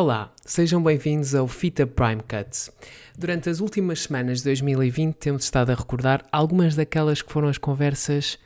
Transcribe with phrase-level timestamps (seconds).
[0.00, 2.70] Olá, sejam bem-vindos ao Fita Prime Cuts.
[3.18, 7.58] Durante as últimas semanas de 2020 temos estado a recordar algumas daquelas que foram as
[7.58, 8.38] conversas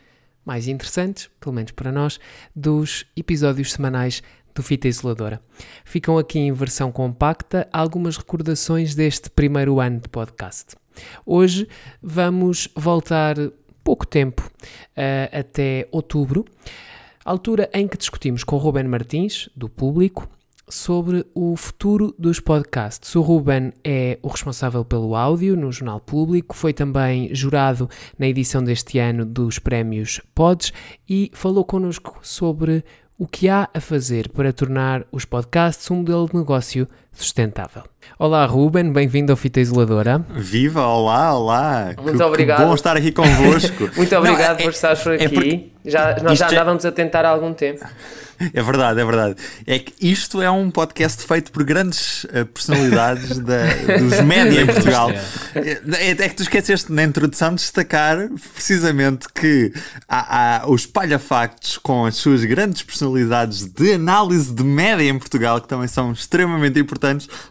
[0.47, 2.19] mais interessantes, pelo menos para nós,
[2.57, 4.23] dos episódios semanais
[4.55, 5.43] do Fita Isoladora.
[5.85, 10.75] Ficam aqui em versão compacta algumas recordações deste primeiro ano de podcast.
[11.27, 11.69] Hoje
[12.03, 13.37] vamos voltar
[13.85, 14.51] pouco tempo,
[14.97, 16.47] uh, até outubro,
[17.23, 20.27] altura em que discutimos com Ruben Martins, do Público,
[20.73, 23.15] sobre o futuro dos podcasts.
[23.15, 28.65] O Ruben é o responsável pelo áudio no Jornal Público, foi também jurado na edição
[28.65, 30.73] deste ano dos prémios Pods
[31.09, 32.83] e falou connosco sobre
[33.19, 37.83] o que há a fazer para tornar os podcasts um modelo de negócio sustentável.
[38.19, 40.25] Olá, Ruben, bem-vindo ao Fita Isoladora.
[40.31, 41.95] Viva, olá, olá.
[42.01, 42.59] Muito que, obrigado.
[42.59, 43.91] Que bom estar aqui convosco.
[43.97, 45.25] Muito obrigado Não, é, por estar por aqui.
[45.25, 45.71] É porque...
[45.85, 47.85] já, nós já andávamos a tentar há algum tempo.
[48.53, 49.37] É verdade, é verdade.
[49.67, 53.67] É que isto é um podcast feito por grandes uh, personalidades da,
[53.99, 55.11] dos média em Portugal.
[55.55, 59.73] É, é, é, que tu esqueceste na introdução de destacar precisamente que
[60.09, 65.61] há, há os palhafactos com as suas grandes personalidades de análise de média em Portugal,
[65.61, 67.02] que também são extremamente importantes,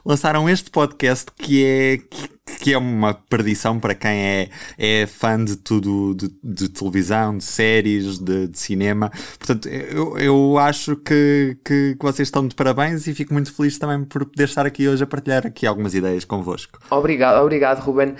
[0.06, 1.98] lançaram este podcast que é.
[1.98, 7.38] Que, que é uma perdição para quem é, é fã de tudo, de, de televisão,
[7.38, 9.12] de séries, de, de, cinema.
[9.38, 13.78] Portanto, eu, eu acho que, que, que, vocês estão de parabéns e fico muito feliz
[13.78, 16.80] também por poder estar aqui hoje a partilhar aqui algumas ideias convosco.
[16.90, 18.16] Obrigado, obrigado, Ruben.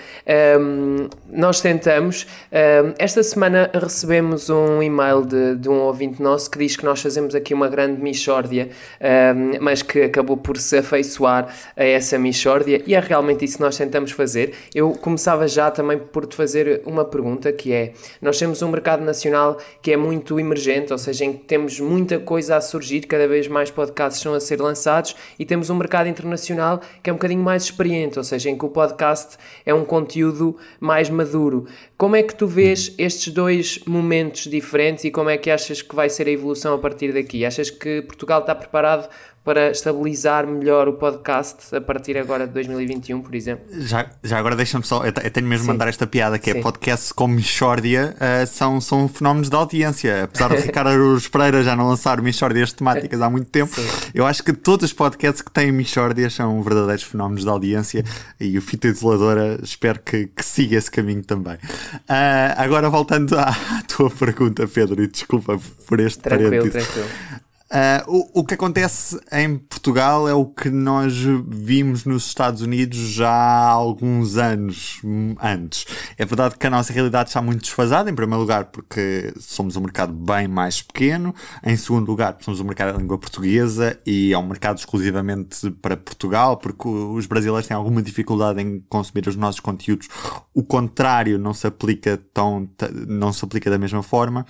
[0.58, 2.26] Um, nós tentamos.
[2.50, 7.00] Um, esta semana recebemos um e-mail de, de, um ouvinte nosso que diz que nós
[7.00, 12.82] fazemos aqui uma grande mixórdia, um, mas que acabou por se afeiçoar a essa mixórdia
[12.86, 14.54] e é realmente isso que nós tentamos fazer fazer.
[14.74, 19.04] Eu começava já também por te fazer uma pergunta que é: nós temos um mercado
[19.04, 23.26] nacional que é muito emergente, ou seja, em que temos muita coisa a surgir, cada
[23.26, 27.16] vez mais podcasts estão a ser lançados, e temos um mercado internacional que é um
[27.16, 31.66] bocadinho mais experiente, ou seja, em que o podcast é um conteúdo mais maduro.
[31.98, 35.94] Como é que tu vês estes dois momentos diferentes e como é que achas que
[35.94, 37.44] vai ser a evolução a partir daqui?
[37.44, 39.08] Achas que Portugal está preparado
[39.44, 43.64] para estabilizar melhor o podcast a partir agora de 2021, por exemplo.
[43.72, 45.72] Já, já agora deixa-me só, eu, tenho mesmo Sim.
[45.72, 46.60] mandar esta piada, que é Sim.
[46.60, 50.24] é podcasts como Michórdia uh, são, são fenómenos de audiência.
[50.24, 50.90] Apesar de Ricardo
[51.30, 54.10] Pereira já não lançar Michórdias temáticas há muito tempo, Sim.
[54.14, 58.04] eu acho que todos os podcasts que têm Michórdias são verdadeiros fenómenos de audiência
[58.38, 61.54] e o Fita Isoladora espero que, que siga esse caminho também.
[61.54, 66.88] Uh, agora voltando à, à, tua pergunta, Pedro, e desculpa por este tranquilo, parênteses.
[66.88, 67.41] Tranquilo.
[67.72, 71.14] Uh, o, o, que acontece em Portugal é o que nós
[71.48, 75.00] vimos nos Estados Unidos já há alguns anos
[75.40, 75.86] antes.
[76.18, 79.80] É verdade que a nossa realidade está muito desfasada, em primeiro lugar, porque somos um
[79.80, 81.34] mercado bem mais pequeno,
[81.64, 85.96] em segundo lugar, somos um mercado de língua portuguesa e é um mercado exclusivamente para
[85.96, 90.08] Portugal, porque os brasileiros têm alguma dificuldade em consumir os nossos conteúdos.
[90.52, 92.68] O contrário não se aplica tão,
[93.08, 94.44] não se aplica da mesma forma,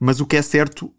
[0.00, 0.90] mas o que é certo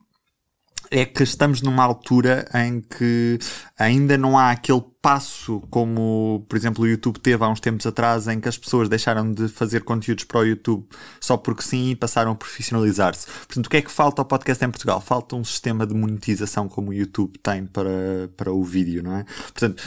[0.93, 3.39] é que estamos numa altura em que
[3.77, 8.27] ainda não há aquele passo como, por exemplo, o YouTube teve há uns tempos atrás,
[8.27, 10.85] em que as pessoas deixaram de fazer conteúdos para o YouTube
[11.19, 13.25] só porque sim e passaram a profissionalizar-se.
[13.25, 15.01] Portanto, o que é que falta ao podcast em Portugal?
[15.01, 19.23] Falta um sistema de monetização como o YouTube tem para, para o vídeo, não é?
[19.23, 19.83] Portanto,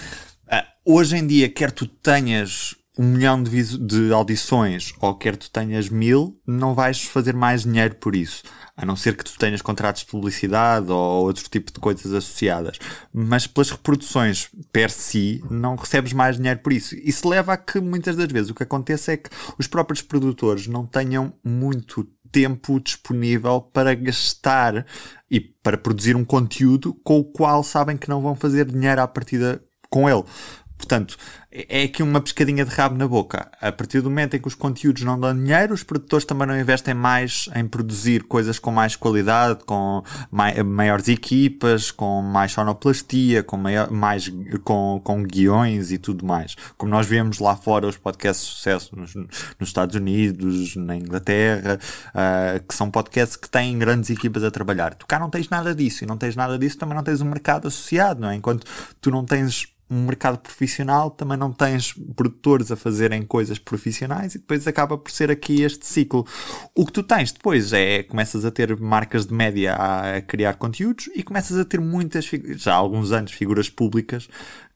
[0.49, 5.51] ah, hoje em dia, quer tu tenhas um milhão de, de audições ou quer tu
[5.51, 8.43] tenhas mil, não vais fazer mais dinheiro por isso.
[8.77, 12.79] A não ser que tu tenhas contratos de publicidade ou outro tipo de coisas associadas.
[13.13, 16.95] Mas pelas reproduções per si, não recebes mais dinheiro por isso.
[16.97, 20.67] Isso leva a que muitas das vezes o que acontece é que os próprios produtores
[20.67, 24.85] não tenham muito tempo disponível para gastar
[25.31, 29.09] e para produzir um conteúdo com o qual sabem que não vão fazer dinheiro à
[29.09, 30.25] partida com ele.
[30.77, 31.17] Portanto,
[31.51, 33.51] é aqui uma pescadinha de rabo na boca.
[33.61, 36.59] A partir do momento em que os conteúdos não dão dinheiro, os produtores também não
[36.59, 43.57] investem mais em produzir coisas com mais qualidade, com maiores equipas, com mais sonoplastia, com,
[43.57, 44.31] maior, mais,
[44.65, 46.55] com, com guiões e tudo mais.
[46.77, 51.79] Como nós vemos lá fora os podcasts de sucesso nos, nos Estados Unidos, na Inglaterra,
[52.09, 54.95] uh, que são podcasts que têm grandes equipas a trabalhar.
[54.95, 57.27] Tu cá não tens nada disso e não tens nada disso, também não tens um
[57.27, 58.35] mercado associado, não é?
[58.35, 58.67] Enquanto
[59.01, 64.39] tu não tens um mercado profissional, também não tens produtores a fazerem coisas profissionais e
[64.39, 66.27] depois acaba por ser aqui este ciclo.
[66.75, 71.09] O que tu tens depois é começas a ter marcas de média a criar conteúdos
[71.15, 74.29] e começas a ter muitas, já há alguns anos, figuras públicas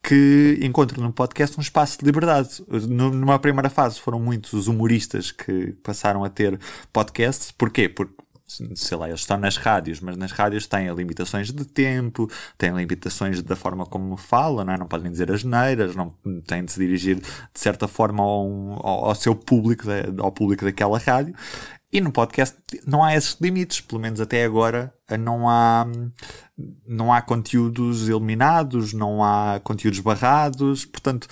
[0.02, 2.62] que encontram no podcast um espaço de liberdade.
[2.88, 6.58] Numa primeira fase foram muitos os humoristas que passaram a ter
[6.92, 7.50] podcasts.
[7.50, 7.88] Porquê?
[7.88, 8.14] Porque
[8.74, 13.42] sei lá, eles estão nas rádios, mas nas rádios têm limitações de tempo, têm limitações
[13.42, 14.78] da forma como falam, não, é?
[14.78, 16.14] não podem dizer as neiras, não
[16.46, 18.46] têm de se dirigir de certa forma ao,
[18.86, 19.84] ao, ao seu público,
[20.18, 21.34] ao público daquela rádio.
[21.92, 22.56] E no podcast
[22.86, 25.86] não há esses limites, pelo menos até agora não há,
[26.86, 31.26] não há conteúdos eliminados, não há conteúdos barrados, portanto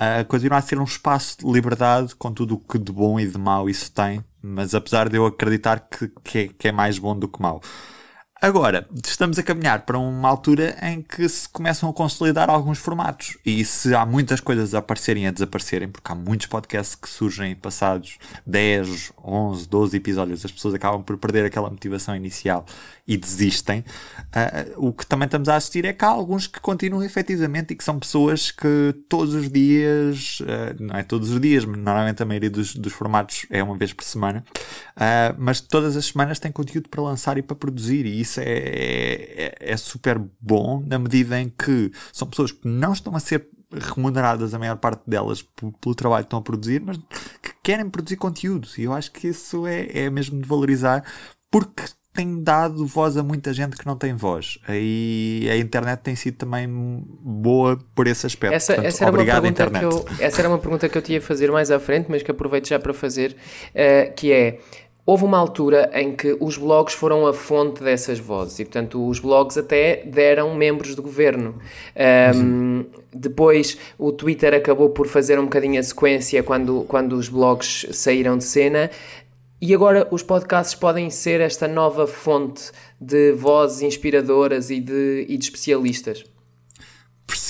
[0.00, 3.26] uh, continua a ser um espaço de liberdade com tudo o que de bom e
[3.26, 6.98] de mau isso tem, mas apesar de eu acreditar que, que, é, que é mais
[6.98, 7.60] bom do que mau.
[8.42, 13.36] Agora, estamos a caminhar para uma altura em que se começam a consolidar alguns formatos.
[13.44, 17.06] E se há muitas coisas a aparecerem e a desaparecerem, porque há muitos podcasts que
[17.06, 18.16] surgem passados
[18.46, 22.64] 10, 11, 12 episódios, as pessoas acabam por perder aquela motivação inicial
[23.06, 23.80] e desistem.
[24.20, 27.76] Uh, o que também estamos a assistir é que há alguns que continuam efetivamente e
[27.76, 32.24] que são pessoas que todos os dias, uh, não é todos os dias, normalmente a
[32.24, 34.42] maioria dos, dos formatos é uma vez por semana,
[34.96, 38.44] uh, mas todas as semanas têm conteúdo para lançar e para produzir, e isso é,
[38.46, 43.48] é, é super bom na medida em que são pessoas que não estão a ser
[43.72, 45.42] remuneradas a maior parte delas
[45.80, 46.96] pelo trabalho que estão a produzir, mas
[47.42, 48.68] que querem produzir conteúdo.
[48.76, 51.04] E eu acho que isso é, é mesmo de valorizar,
[51.50, 54.58] porque tem dado voz a muita gente que não tem voz.
[54.68, 58.54] E a internet tem sido também boa por esse aspecto.
[58.54, 60.04] Essa, Portanto, essa era obrigado, uma pergunta internet.
[60.04, 62.22] Que eu, essa era uma pergunta que eu tinha a fazer mais à frente, mas
[62.22, 63.36] que aproveito já para fazer,
[63.70, 64.58] uh, que é...
[65.10, 69.18] Houve uma altura em que os blogs foram a fonte dessas vozes e, portanto, os
[69.18, 71.56] blogs até deram membros do governo.
[72.32, 72.84] Um.
[73.12, 78.38] Depois, o Twitter acabou por fazer um bocadinho a sequência quando, quando os blogs saíram
[78.38, 78.88] de cena
[79.60, 82.70] e agora os podcasts podem ser esta nova fonte
[83.00, 86.24] de vozes inspiradoras e de, e de especialistas.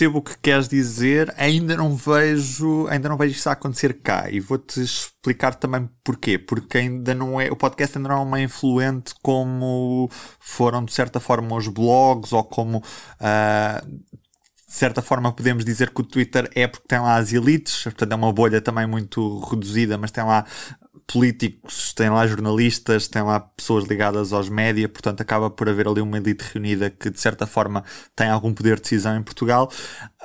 [0.00, 4.30] Percebo o que queres dizer, ainda não vejo, ainda não vejo isso a acontecer cá
[4.30, 6.38] e vou-te explicar também porquê.
[6.38, 10.08] Porque ainda não é, o podcast ainda não é uma influente como
[10.38, 16.00] foram de certa forma os blogs ou como uh, de certa forma podemos dizer que
[16.00, 19.98] o Twitter é porque tem lá as elites, portanto é uma bolha também muito reduzida,
[19.98, 20.46] mas tem lá
[21.10, 26.00] políticos, tem lá jornalistas, tem lá pessoas ligadas aos média, portanto acaba por haver ali
[26.00, 27.84] uma elite reunida que de certa forma
[28.14, 29.70] tem algum poder de decisão em Portugal.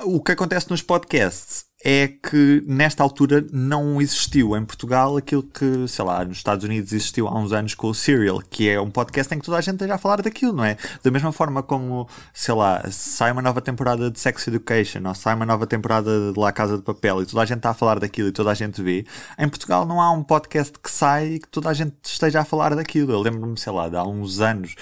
[0.04, 5.88] O que acontece nos podcasts é que nesta altura não existiu em Portugal aquilo que,
[5.88, 8.90] sei lá, nos Estados Unidos existiu há uns anos com o Serial, que é um
[8.90, 10.78] podcast em que toda a gente esteja a falar daquilo, não é?
[11.04, 15.36] Da mesma forma como, sei lá, sai uma nova temporada de Sex Education ou sai
[15.36, 18.00] uma nova temporada de La Casa de Papel e toda a gente está a falar
[18.00, 19.06] daquilo e toda a gente vê,
[19.38, 22.46] em Portugal não há um podcast que sai e que toda a gente esteja a
[22.46, 23.12] falar daquilo.
[23.12, 24.74] Eu lembro-me, sei lá, de há uns anos,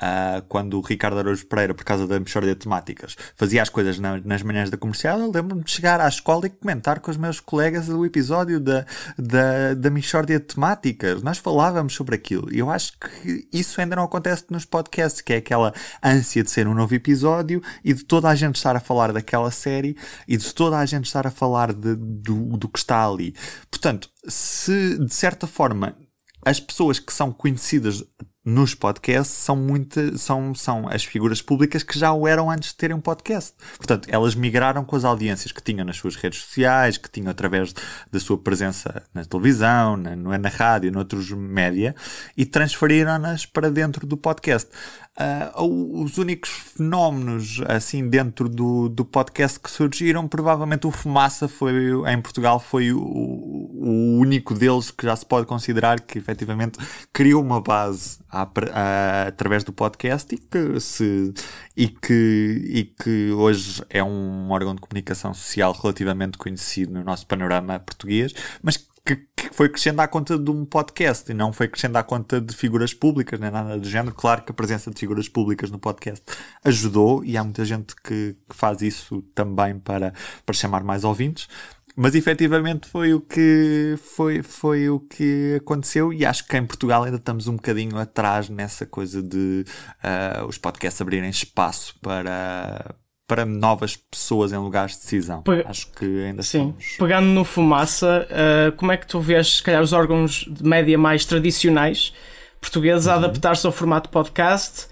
[0.00, 3.98] uh, quando o Ricardo Araújo Pereira, por causa da Mexórdia de Temáticas, fazia as coisas
[3.98, 7.16] na, nas manhãs da comercial, eu lembro-me de chegar à escola e comentar com os
[7.16, 8.86] meus colegas o episódio da,
[9.18, 11.22] da, da Michórdia de Temáticas.
[11.22, 12.52] Nós falávamos sobre aquilo.
[12.52, 15.72] E eu acho que isso ainda não acontece nos podcasts, que é aquela
[16.02, 19.50] ânsia de ser um novo episódio e de toda a gente estar a falar daquela
[19.50, 19.96] série
[20.28, 23.34] e de toda a gente estar a falar de, do, do que está ali.
[23.70, 25.96] Portanto, se de certa forma
[26.44, 28.04] as pessoas que são conhecidas
[28.44, 32.76] nos podcasts são muitas são, são as figuras públicas que já o eram antes de
[32.76, 33.54] terem um podcast.
[33.76, 37.72] Portanto, elas migraram com as audiências que tinham nas suas redes sociais, que tinham através
[38.10, 41.94] da sua presença na televisão, na, na rádio, noutros média,
[42.36, 44.68] e transferiram-nas para dentro do podcast.
[45.14, 51.74] Uh, os únicos fenómenos assim dentro do, do podcast que surgiram, provavelmente o Fumaça foi
[52.10, 56.78] em Portugal foi o, o único deles que já se pode considerar que efetivamente
[57.12, 61.34] criou uma base a, a, através do podcast e que, se,
[61.76, 67.26] e, que, e que hoje é um órgão de comunicação social relativamente conhecido no nosso
[67.26, 71.68] panorama português, mas que, que, foi crescendo à conta de um podcast e não foi
[71.68, 74.14] crescendo à conta de figuras públicas, nem nada do género.
[74.14, 76.24] Claro que a presença de figuras públicas no podcast
[76.64, 80.12] ajudou e há muita gente que, que faz isso também para,
[80.46, 81.48] para chamar mais ouvintes.
[81.94, 87.02] Mas efetivamente foi o que foi, foi o que aconteceu e acho que em Portugal
[87.04, 89.64] ainda estamos um bocadinho atrás nessa coisa de
[90.02, 92.94] uh, os podcasts abrirem espaço para,
[93.32, 95.40] para novas pessoas em lugares de decisão.
[95.40, 96.74] Pe Acho que ainda Sim.
[96.78, 96.96] Estamos...
[96.98, 100.98] Pegando no Fumaça, uh, como é que tu vês, se calhar, os órgãos de média
[100.98, 102.12] mais tradicionais
[102.60, 103.12] portugueses uhum.
[103.12, 104.86] a adaptar-se ao formato podcast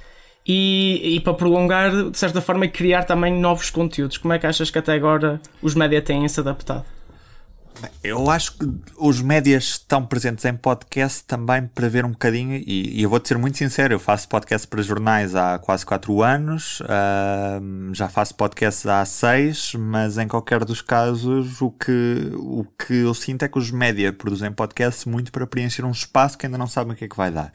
[0.47, 4.17] e, e para prolongar, de certa forma, criar também novos conteúdos?
[4.17, 6.87] Como é que achas que até agora os média têm se adaptado?
[8.03, 12.99] Eu acho que os médias estão presentes em podcast também para ver um bocadinho, e,
[12.99, 16.81] e eu vou-te ser muito sincero, eu faço podcast para jornais há quase 4 anos,
[16.81, 22.95] uh, já faço podcast há 6, mas em qualquer dos casos o que, o que
[22.95, 26.59] eu sinto é que os médias produzem podcast muito para preencher um espaço que ainda
[26.59, 27.53] não sabem o que é que vai dar.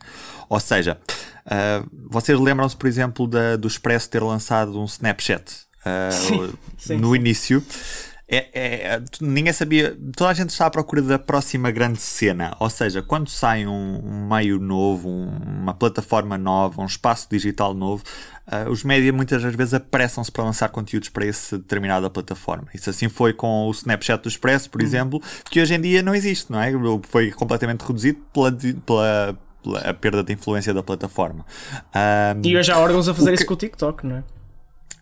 [0.50, 1.00] Ou seja,
[1.46, 6.98] uh, vocês lembram-se, por exemplo, da, do Expresso ter lançado um Snapchat uh, sim, sim,
[6.98, 7.16] no sim.
[7.16, 7.64] início
[8.28, 12.56] é, é, ninguém sabia, toda a gente está à procura da próxima grande cena.
[12.60, 15.30] Ou seja, quando sai um, um meio novo, um,
[15.62, 18.04] uma plataforma nova, um espaço digital novo,
[18.48, 22.68] uh, os média muitas das vezes apressam-se para lançar conteúdos para essa determinada plataforma.
[22.74, 24.88] Isso assim foi com o Snapchat do Expresso, por uhum.
[24.88, 26.72] exemplo, que hoje em dia não existe, não é?
[27.04, 31.46] Foi completamente reduzido pela, pela, pela perda de influência da plataforma.
[31.94, 33.36] Um, e hoje há órgãos a fazer que...
[33.36, 34.24] isso com o TikTok, não é?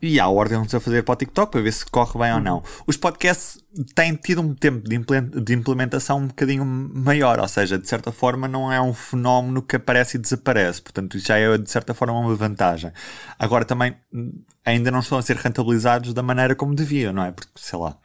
[0.03, 2.61] E há ordens a fazer para o TikTok para ver se corre bem ou não.
[2.85, 3.57] Os podcasts
[3.95, 8.69] têm tido um tempo de implementação um bocadinho maior, ou seja, de certa forma não
[8.69, 12.91] é um fenómeno que aparece e desaparece, portanto já é de certa forma uma vantagem.
[13.39, 13.95] Agora também
[14.65, 17.31] ainda não estão a ser rentabilizados da maneira como deviam, não é?
[17.31, 17.95] Porque, sei lá,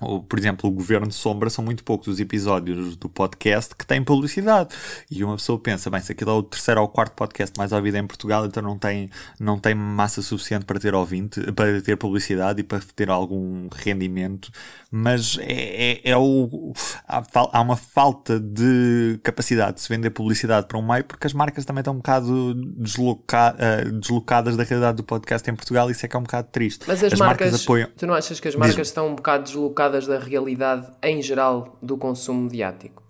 [0.00, 3.86] ou, por exemplo, o Governo de Sombra são muito poucos os episódios do podcast que
[3.86, 4.74] têm publicidade.
[5.10, 7.96] E uma pessoa pensa, bem, se aquilo é o terceiro ou quarto podcast mais ouvido
[7.96, 9.08] em Portugal, então não tem,
[9.40, 14.50] não tem massa suficiente para ter ouvinte, para ter publicidade e para ter algum rendimento.
[14.90, 16.74] Mas é, é, é o,
[17.08, 17.22] há,
[17.52, 21.64] há, uma falta de capacidade de se vender publicidade para um meio, porque as marcas
[21.64, 26.04] também estão um bocado desloca, uh, deslocadas da realidade do podcast em Portugal, e isso
[26.04, 26.84] é que é um bocado triste.
[26.86, 27.88] Mas as, as marcas, marcas apoiam.
[27.96, 28.88] Tu não achas que as marcas Diz...
[28.88, 29.85] estão um bocado deslocadas?
[29.88, 33.02] Da realidade em geral do consumo mediático?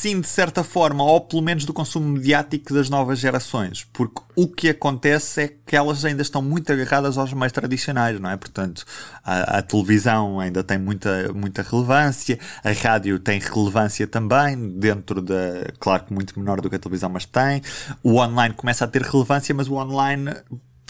[0.00, 4.48] Sim, de certa forma, ou pelo menos do consumo mediático das novas gerações, porque o
[4.48, 8.36] que acontece é que elas ainda estão muito agarradas aos meios tradicionais, não é?
[8.38, 8.82] Portanto,
[9.22, 15.70] a, a televisão ainda tem muita, muita relevância, a rádio tem relevância também, dentro da.
[15.78, 17.60] Claro que muito menor do que a televisão, mas tem.
[18.02, 20.34] O online começa a ter relevância, mas o online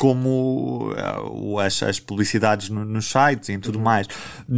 [0.00, 3.84] como uh, as, as, publicidades no, nos sites e tudo uhum.
[3.84, 4.06] mais.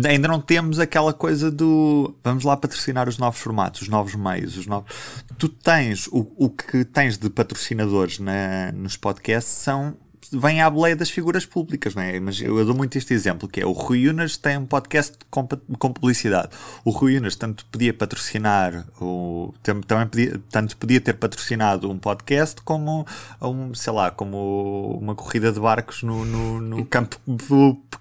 [0.07, 4.57] Ainda não temos aquela coisa do vamos lá patrocinar os novos formatos, os novos meios,
[4.57, 4.95] os novos.
[5.37, 9.97] Tu tens o, o que tens de patrocinadores na, nos podcasts são
[10.33, 12.19] vem à boleia das figuras públicas, não é?
[12.19, 15.47] Mas eu dou muito este exemplo, que é o Rui Unas tem um podcast com,
[15.47, 16.51] com publicidade.
[16.85, 22.61] O Rui Unas tanto podia patrocinar, o, também podia, tanto podia ter patrocinado um podcast
[22.63, 23.07] como,
[23.41, 27.21] um, sei lá, como uma corrida de barcos no, no, no campo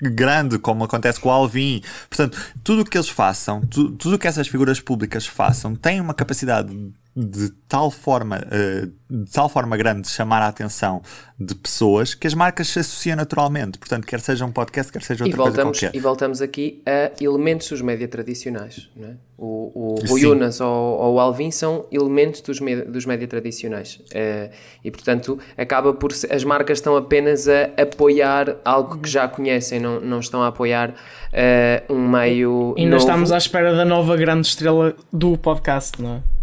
[0.02, 1.82] grande, como acontece com o Alvin.
[2.10, 6.00] Portanto, tudo o que eles façam, tu, tudo o que essas figuras públicas façam, tem
[6.00, 11.02] uma capacidade de tal forma, uh, de tal forma grande de chamar a atenção
[11.38, 13.78] de pessoas que as marcas se associam naturalmente.
[13.78, 15.98] Portanto, quer seja um podcast, quer seja outra e voltamos, coisa qualquer.
[15.98, 18.90] E voltamos aqui a elementos dos média tradicionais.
[18.96, 19.16] Não é?
[19.38, 23.96] O, o Yunas ou, ou, o Alvin são elementos dos, dos média tradicionais.
[23.96, 24.54] Uh,
[24.84, 26.12] e, portanto, acaba por...
[26.30, 30.92] As marcas estão apenas a apoiar algo que já conhecem, não, não estão a apoiar
[30.92, 36.18] uh, um meio E ainda estamos à espera da nova grande estrela do podcast, não
[36.18, 36.41] é?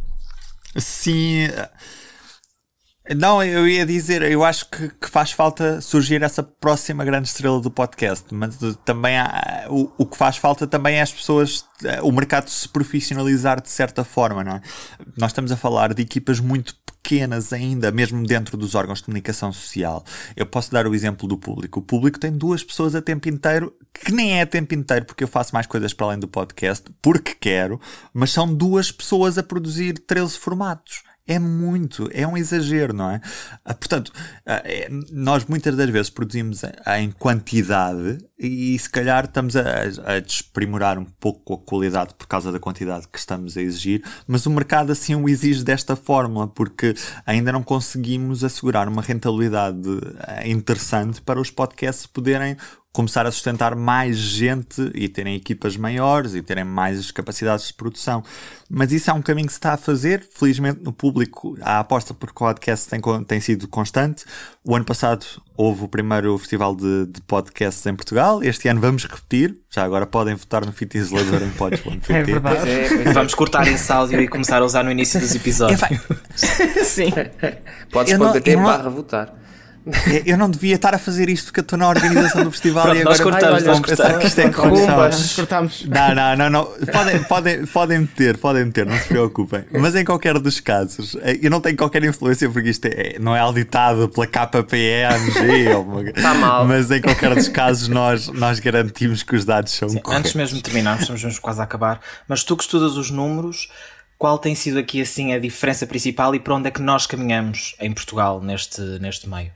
[0.79, 1.51] Sim.
[3.17, 7.59] Não, eu ia dizer, eu acho que, que, faz falta surgir essa próxima grande estrela
[7.59, 11.65] do podcast, mas também há, o, o que faz falta também é as pessoas,
[12.03, 14.61] o mercado se profissionalizar de certa forma, não é?
[15.17, 19.51] Nós estamos a falar de equipas muito pequenas ainda, mesmo dentro dos órgãos de comunicação
[19.55, 20.05] social.
[20.37, 21.81] Eu posso dar o exemplo do público.
[21.81, 25.25] O público tem duas pessoas a tempo inteiro, que nem é a tempo inteiro porque
[25.25, 27.81] eu faço mais coisas para além do podcast, porque quero,
[28.13, 33.21] mas são duas pessoas a produzir 13 formatos é muito, é um exagero, não é?
[33.63, 34.11] Ah, portanto,
[34.47, 36.63] ah, é, nós muitas das vezes produzimos
[36.97, 39.63] em quantidade e se calhar estamos a,
[40.07, 44.47] a desprimorar um pouco a qualidade por causa da quantidade que estamos a exigir, mas
[44.47, 46.95] o mercado assim o exige desta fórmula, porque
[47.27, 49.79] ainda não conseguimos assegurar uma rentabilidade
[50.21, 52.57] ah, interessante para os podcasts poderem
[52.93, 58.25] começar a sustentar mais gente e terem equipas maiores e terem mais capacidades de produção.
[58.69, 60.27] Mas isso é um caminho que se está a fazer.
[60.35, 64.25] Felizmente, no público, a aposta por podcast tem, tem sido constante.
[64.65, 65.25] O ano passado
[65.57, 68.43] houve o primeiro festival de, de podcasts em Portugal.
[68.43, 69.57] Este ano vamos repetir.
[69.71, 72.13] Já agora podem votar no Fit Isolador em pods.pt.
[72.13, 72.69] É verdade.
[72.69, 75.81] É, vamos cortar esse áudio e começar a usar no início dos episódios.
[76.85, 77.13] Sim.
[77.93, 79.35] Podes.pt barra votar.
[80.25, 83.01] Eu não devia estar a fazer isto porque eu estou na organização do festival Pronto,
[83.01, 84.81] e nós agora cortamos, vão nós pensar que isto é cortamos.
[84.87, 85.35] corrupção.
[85.37, 85.85] Cortamos.
[85.87, 86.65] Não, não, não, não.
[86.93, 89.65] Podem, podem, podem meter, podem meter, não se preocupem.
[89.73, 93.35] Mas em qualquer dos casos, eh, eu não tenho qualquer influência porque isto é, não
[93.35, 95.69] é auditado pela KPMG.
[95.75, 96.65] ou uma- Tá mal.
[96.67, 100.27] Mas em qualquer dos casos, nós, nós garantimos que os dados são Sim, corretos.
[100.27, 103.69] antes mesmo de terminarmos, estamos mesmo quase a acabar, mas tu que estudas os números,
[104.17, 107.75] qual tem sido aqui assim a diferença principal e para onde é que nós caminhamos
[107.81, 109.51] em Portugal neste, neste meio?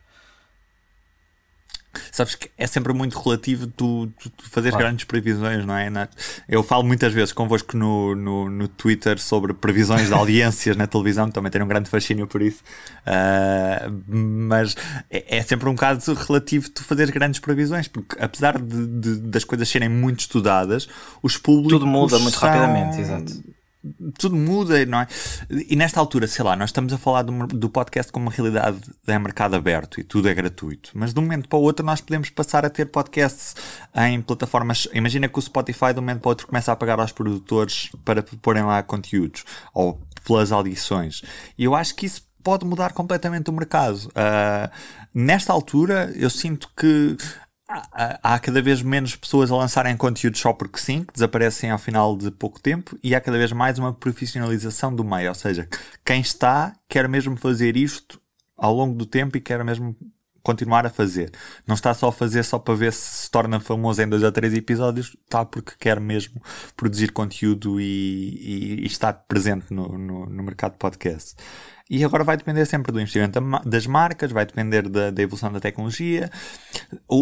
[2.10, 4.86] Sabes que é sempre muito relativo tu, tu, tu fazeres Claro.
[4.86, 5.90] grandes previsões, não é?
[5.90, 6.08] Na-
[6.48, 11.30] Eu falo muitas vezes convosco no, no, no Twitter sobre previsões de audiências na televisão,
[11.30, 12.62] também tenho um grande fascínio por isso.
[13.06, 14.74] Ah, mas
[15.10, 19.44] é, é sempre um caso relativo tu fazeres grandes previsões, porque apesar de, de- das
[19.44, 20.88] coisas serem muito estudadas,
[21.22, 21.72] os públicos.
[21.72, 23.42] Tudo muda muito são- rapidamente, exato.
[24.18, 25.06] Tudo muda, não é?
[25.68, 28.78] E nesta altura, sei lá, nós estamos a falar do, do podcast como uma realidade
[29.04, 30.90] de mercado aberto e tudo é gratuito.
[30.94, 33.54] Mas de um momento para o outro nós podemos passar a ter podcasts
[33.94, 34.88] em plataformas.
[34.92, 37.90] Imagina que o Spotify de um momento para o outro começa a pagar aos produtores
[38.04, 41.22] para porem lá conteúdos ou pelas audições.
[41.58, 44.10] E eu acho que isso pode mudar completamente o mercado.
[44.14, 44.70] Ah,
[45.14, 47.16] nesta altura, eu sinto que
[48.22, 52.16] há- cada vez menos pessoas a lançarem conteúdos só porque sim, que desaparecem ao final
[52.16, 55.28] de pouco tempo, e há cada vez mais uma profissionalização do meio.
[55.28, 55.68] Ou seja,
[56.04, 58.20] quem está quer mesmo fazer isto
[58.56, 59.96] ao longo do tempo e quer mesmo
[60.42, 61.30] continuar a fazer.
[61.66, 64.32] Não está só a fazer só para ver se se torna famoso em dois ou
[64.32, 66.42] três episódios, está porque quer mesmo
[66.76, 71.34] produzir conteúdo e, e- e estar presente no, no, no mercado de podcast.
[71.94, 75.60] E agora vai depender sempre do investimento das marcas, vai depender da, da evolução da
[75.60, 76.30] tecnologia.
[77.06, 77.16] O,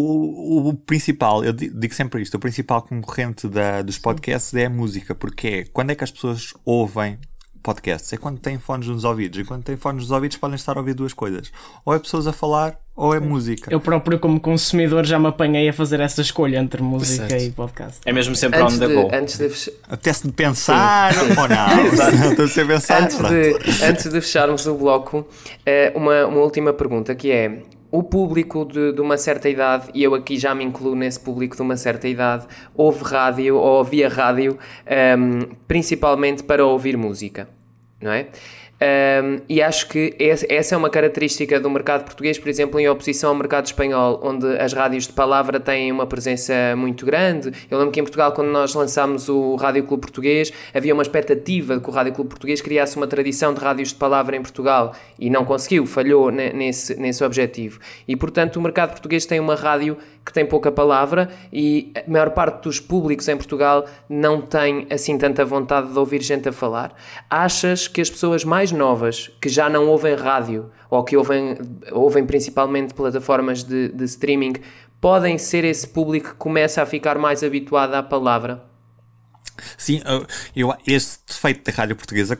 [0.65, 4.67] o- o principal, eu di- digo sempre isto, o principal concorrente da- dos podcasts é
[4.67, 7.19] a música, porque é quando é que as pessoas ouvem
[7.61, 8.11] podcasts?
[8.13, 9.39] É quando têm fones nos ouvidos.
[9.39, 11.51] E quando têm fones nos ouvidos podem estar a ouvir duas coisas.
[11.85, 13.71] Ou é pessoas a falar, ou é música.
[13.71, 17.43] Eu próprio, como consumidor, já me apanhei a fazer essa escolha entre música Certo.
[17.43, 17.99] e podcast.
[18.05, 19.09] É mesmo sempre Antes on the de, go.
[19.13, 22.29] antes de fech- Apetece de pensar ou não?
[22.31, 23.03] Estou a ser pensar.
[23.03, 25.27] Antes de, antes de fecharmos o bloco,
[25.65, 27.59] eh, uma, uma última pergunta que é
[27.91, 31.55] o público de, de uma certa idade, e eu aqui já me incluo nesse público
[31.55, 37.49] de uma certa idade, ouve rádio ou ouvia rádio ehm, principalmente para ouvir música,
[38.01, 38.27] não é?
[38.83, 43.29] Ehm, e acho que essa é uma característica do mercado português, por exemplo, em oposição
[43.29, 47.51] ao mercado espanhol, onde as rádios de palavra têm uma presença muito grande.
[47.69, 51.75] Eu lembro que em Portugal, quando nós lançámos o Rádio Clube Português, havia uma expectativa
[51.75, 54.95] de que o Rádio Clube Português criasse uma tradição de rádios de palavra em Portugal
[55.19, 57.79] e não conseguiu, falhou ne- nesse, nesse objetivo.
[58.07, 62.29] E portanto, o mercado português tem uma rádio que tem pouca palavra e a maior
[62.31, 66.93] parte dos públicos em Portugal não tem assim tanta vontade de ouvir gente a falar.
[67.29, 71.57] Achas que as pessoas mais novas que já não ouvem rádio ou que ouvem,
[71.91, 74.53] ouvem principalmente plataformas de, de streaming
[74.99, 78.63] podem ser esse público que começa a ficar mais habituado à palavra?
[79.77, 80.01] Sim,
[80.55, 82.39] eu, esse defeito da rádio portuguesa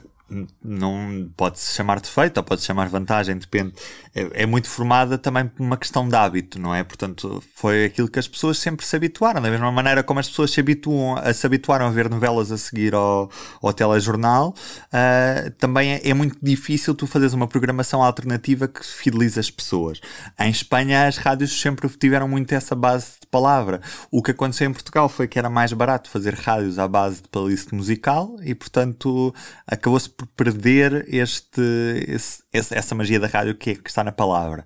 [0.64, 3.74] não pode-se chamar defeito ou pode-se chamar vantagem, depende.
[4.16, 6.84] É, é muito formada também por uma questão de hábito, não é?
[6.84, 10.52] Portanto, foi aquilo que as pessoas sempre se habituaram, da mesma maneira como as pessoas
[10.52, 13.30] se, habituam, a, se habituaram a ver novelas a seguir ao,
[13.62, 14.56] ao telejornal,
[14.92, 20.00] ah, também é, é muito difícil tu fazeres uma programação alternativa que fidelize as pessoas.
[20.40, 23.82] Em Espanha, as rádios sempre tiveram muito essa base de palavra.
[24.10, 27.28] O que aconteceu em Portugal foi que era mais barato fazer rádios à base de
[27.28, 29.34] playlist musical e, portanto,
[29.68, 31.62] acabou-se por perder este,
[32.08, 32.44] esse-
[32.76, 34.64] essa magia da rádio que, é- que está na palavra.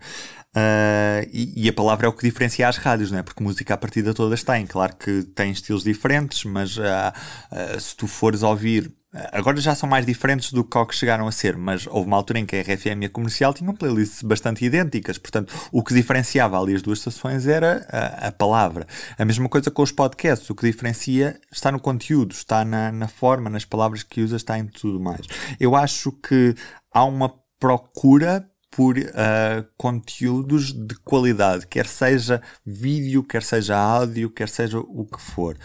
[0.54, 3.24] Ah, e, e a palavra é o que diferencia as rádios, não é?
[3.24, 4.66] Porque música à partida todas têm.
[4.66, 7.14] Claro que têm estilos diferentes, mas ah,
[7.52, 8.92] ah, se tu fores ouvir
[9.32, 12.18] Agora já são mais diferentes do que ao que chegaram a ser, mas houve uma
[12.18, 15.18] altura em que a RFM e a comercial tinham playlists bastante idênticas.
[15.18, 18.86] Portanto, o que diferenciava ali as duas estações era a, a palavra.
[19.18, 20.50] A mesma coisa com os podcasts.
[20.50, 24.60] O que diferencia está no conteúdo, está na, na forma, nas palavras que usas, está
[24.60, 25.22] em tudo mais.
[25.60, 26.54] Eu acho que
[26.92, 34.50] há uma procura por ah, conteúdos de qualidade, quer seja vídeo, quer seja áudio, quer
[34.50, 35.58] seja o que for.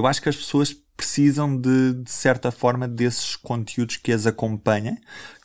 [0.00, 4.96] Eu acho que as pessoas precisam de, de certa forma desses conteúdos que as acompanhem.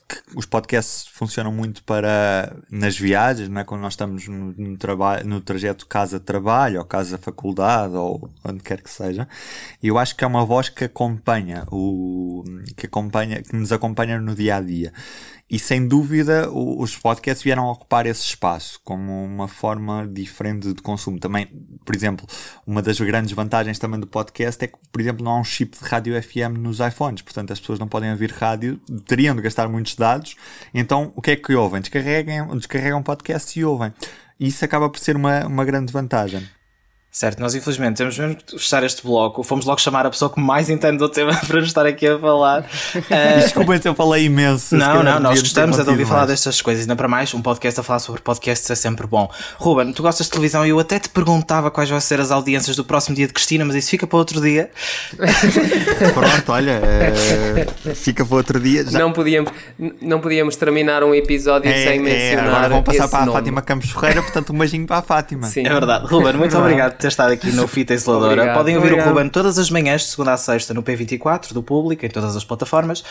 [0.08, 3.64] Que os podcasts funcionam muito para nas viagens, não é?
[3.64, 4.78] quando nós estamos no, no,
[5.26, 9.28] no trajeto casa-trabalho ou casa-faculdade ou onde quer que seja.
[9.82, 12.44] E eu acho que é uma voz que acompanha, o,
[12.78, 14.94] que, acompanha que nos acompanha no dia a dia.
[15.48, 21.20] E sem dúvida os podcasts vieram ocupar esse espaço como uma forma diferente de consumo.
[21.20, 21.46] Também,
[21.86, 22.26] por exemplo,
[22.66, 25.78] uma das grandes vantagens também do podcast é que, por exemplo, não há um chip
[25.78, 29.70] de rádio FM nos iPhones, portanto as pessoas não podem ouvir rádio, teriam de gastar
[29.70, 30.36] muitos dados.
[30.74, 31.80] Então o que é que ouvem?
[31.80, 33.94] Descarregam, descarregam podcast e ouvem.
[34.40, 36.46] Isso acaba por ser uma, uma grande vantagem.
[37.16, 39.42] Certo, nós infelizmente temos mesmo que fechar este bloco.
[39.42, 42.20] Fomos logo chamar a pessoa que mais entende do tema para nos estar aqui a
[42.20, 42.64] falar.
[42.94, 43.40] Uh...
[43.40, 44.76] Desculpem se eu falei imenso.
[44.76, 46.10] Não, não, nós gostamos de ouvir mais.
[46.10, 46.82] falar destas coisas.
[46.82, 49.32] Ainda para mais, um podcast a falar sobre podcasts é sempre bom.
[49.56, 52.76] Ruben, tu gostas de televisão e eu até te perguntava quais vão ser as audiências
[52.76, 54.70] do próximo dia de Cristina, mas isso fica para outro dia.
[56.14, 58.84] Pronto, olha, uh, fica para outro dia.
[58.84, 59.00] Já...
[59.00, 59.54] Não, podíamos,
[60.02, 62.46] não podíamos terminar um episódio é, sem mencionar.
[62.46, 63.32] É, agora vamos passar para nome.
[63.32, 65.48] a Fátima Campos Ferreira, portanto, um beijinho para a Fátima.
[65.48, 65.66] Sim.
[65.66, 66.08] É verdade.
[66.08, 68.34] Ruben, muito obrigado ter estado aqui no Fita Isoladora.
[68.34, 69.08] Obrigado, Podem ouvir obrigado.
[69.08, 72.36] o Ruben todas as manhãs, de segunda a sexta, no P24 do público, em todas
[72.36, 73.04] as plataformas.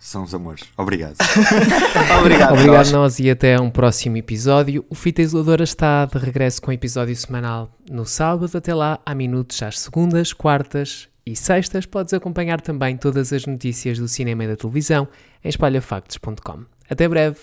[0.00, 0.64] São os amores.
[0.76, 1.16] Obrigado.
[2.20, 2.52] obrigado.
[2.52, 4.84] Obrigado nós e até um próximo episódio.
[4.88, 8.56] O Fita Isoladora está de regresso com episódio semanal no sábado.
[8.56, 11.86] Até lá, há minutos às segundas, quartas e sextas.
[11.86, 15.06] Podes acompanhar também todas as notícias do cinema e da televisão
[15.44, 16.64] em espalhafactos.com.
[16.90, 17.38] Até breve.